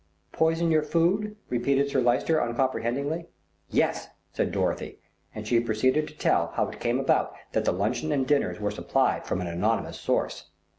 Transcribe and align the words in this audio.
"Poison 0.31 0.71
your 0.71 0.81
food," 0.81 1.35
repeated 1.49 1.91
Sir 1.91 2.01
Lyster 2.01 2.41
uncomprehendingly. 2.41 3.27
"Yes," 3.69 4.09
said 4.33 4.51
Dorothy, 4.51 4.97
and 5.35 5.47
she 5.47 5.59
proceeded 5.59 6.07
to 6.07 6.17
tell 6.17 6.47
how 6.55 6.67
it 6.69 6.79
came 6.79 6.99
about 6.99 7.35
that 7.51 7.65
the 7.65 7.71
luncheon 7.71 8.11
and 8.11 8.25
dinners 8.25 8.59
were 8.59 8.71
supplied 8.71 9.27
from 9.27 9.41
an 9.41 9.47
anonymous 9.47 9.99
source. 9.99 10.49